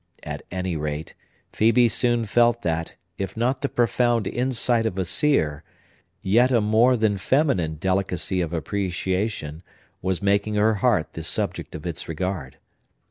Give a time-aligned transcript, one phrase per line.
[0.23, 1.13] At any rate,
[1.53, 5.63] Phœbe soon felt that, if not the profound insight of a seer,
[6.23, 9.61] yet a more than feminine delicacy of appreciation,
[10.01, 12.57] was making her heart the subject of its regard.